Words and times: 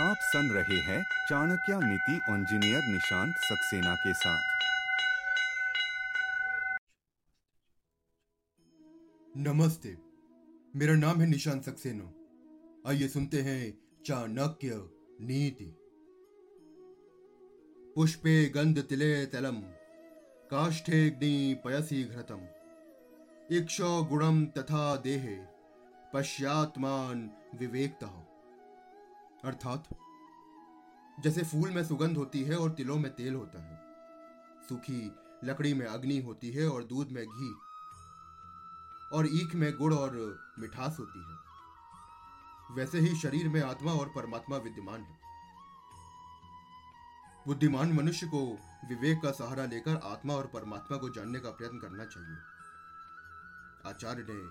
आप 0.00 0.16
सुन 0.20 0.50
रहे 0.50 0.76
हैं 0.76 1.02
चाणक्य 1.28 1.80
नीति 1.84 2.14
इंजीनियर 2.14 2.82
निशांत 2.84 3.34
सक्सेना 3.36 3.94
के 3.94 4.14
साथ। 4.14 4.42
नमस्ते, 9.36 9.96
मेरा 10.76 10.94
नाम 10.94 11.20
है 11.20 11.26
निशांत 11.26 11.62
सक्सेना। 11.62 12.12
आइए 12.90 13.08
सुनते 13.08 13.42
हैं 13.42 13.78
चाणक्य 14.06 14.70
नीति। 15.20 15.76
पुष्पे 17.94 18.48
गंध 18.48 18.82
तिले 18.82 19.26
तलम 19.26 19.56
काष्ठेग्नि 20.50 21.60
पयसी 21.64 22.04
घृतम। 22.04 22.40
इक्षो 23.56 24.04
गुणम 24.04 24.46
तथा 24.46 24.96
देहे 24.96 25.36
पश्चात्मान 26.14 27.30
विवेकता। 27.54 28.31
अर्थात, 29.44 29.88
जैसे 31.20 31.42
फूल 31.42 31.70
में 31.70 31.84
सुगंध 31.84 32.16
होती 32.16 32.42
है 32.42 32.56
और 32.56 32.70
तिलों 32.70 32.98
में 32.98 33.14
तेल 33.14 33.34
होता 33.34 33.62
है। 33.62 33.92
सूखी 34.68 35.12
लकड़ी 35.44 35.74
में 35.74 35.86
अग्नि 35.86 36.18
होती 36.18 36.50
है 36.50 36.68
और 36.68 36.84
दूध 36.84 37.08
में 37.10 37.24
घी, 37.26 37.54
और 39.12 39.26
ईख 39.26 39.54
में 39.54 39.76
गुड़ 39.76 39.94
और 39.94 40.38
मिठास 40.58 40.96
होती 40.98 41.24
है। 41.30 41.38
वैसे 42.76 42.98
ही 42.98 43.16
शरीर 43.16 43.48
में 43.48 43.62
आत्मा 43.62 43.92
और 43.92 44.08
परमात्मा 44.08 44.56
विद्यमान 44.56 45.00
है। 45.00 45.20
बुद्धिमान 47.46 47.92
मनुष्य 47.92 48.26
को 48.26 48.58
विवेक 48.88 49.22
का 49.22 49.30
सहारा 49.30 49.64
लेकर 49.64 49.96
आत्मा 49.96 50.34
और 50.34 50.46
परमात्मा 50.46 50.96
को 50.96 51.08
जानने 51.08 51.40
का 51.40 51.50
प्रयत्न 51.50 51.78
करना 51.78 52.04
चाहिए। 52.04 52.36
आचार्य 53.90 54.26
ने 54.28 54.50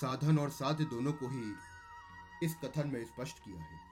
साधन 0.00 0.38
और 0.38 0.50
साध्य 0.50 0.84
दोनों 0.84 1.12
को 1.12 1.28
ही 1.28 1.54
इस 2.42 2.56
कथन 2.64 2.88
में 2.88 3.04
स्पष्ट 3.04 3.38
किया 3.38 3.62
है। 3.62 3.91